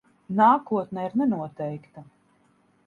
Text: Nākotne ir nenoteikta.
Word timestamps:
Nākotne 0.39 1.03
ir 1.11 1.15
nenoteikta. 1.21 2.09